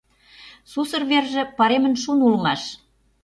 [0.71, 2.61] Сусыр верже паремын шуын улмаш.